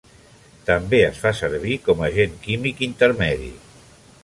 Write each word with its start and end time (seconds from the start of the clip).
També 0.69 1.01
es 1.09 1.19
fa 1.25 1.33
servir 1.41 1.77
com 1.89 2.03
agent 2.07 2.35
químic 2.47 2.83
intermedi. 2.91 3.53